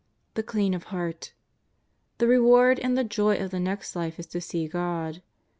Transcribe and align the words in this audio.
The 0.33 0.41
clean 0.41 0.73
of 0.73 0.85
heart. 0.85 1.31
The 2.17 2.25
reward 2.27 2.79
and 2.79 2.97
the 2.97 3.03
joy 3.03 3.37
of 3.37 3.51
the 3.51 3.59
next 3.59 3.95
life 3.95 4.17
is 4.17 4.25
to 4.29 4.41
see 4.41 4.67
God. 4.67 5.21